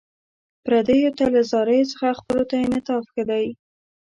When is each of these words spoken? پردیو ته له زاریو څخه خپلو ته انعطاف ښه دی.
پردیو 0.65 1.15
ته 1.17 1.25
له 1.33 1.41
زاریو 1.51 1.89
څخه 1.91 2.17
خپلو 2.19 2.43
ته 2.49 2.55
انعطاف 2.65 3.03
ښه 3.13 3.23
دی. 3.29 3.45